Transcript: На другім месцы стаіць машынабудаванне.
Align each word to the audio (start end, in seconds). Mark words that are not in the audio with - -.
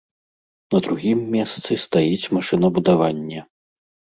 На 0.75 0.81
другім 0.85 1.19
месцы 1.35 1.71
стаіць 1.85 2.31
машынабудаванне. 2.39 3.39